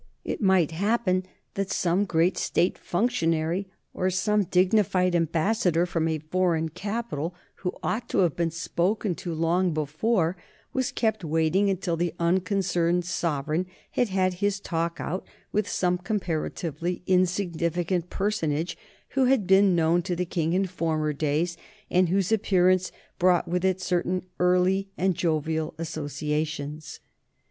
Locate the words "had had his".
13.91-14.59